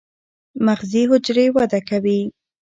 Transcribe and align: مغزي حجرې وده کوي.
مغزي 0.65 1.03
حجرې 1.09 1.45
وده 1.55 1.79
کوي. 1.89 2.21